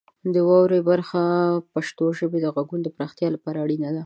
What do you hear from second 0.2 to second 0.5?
د